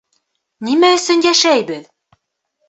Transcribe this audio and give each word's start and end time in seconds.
Нимә 0.69 0.89
өсөн 0.93 1.21
йәшәйбеҙ? 1.27 1.85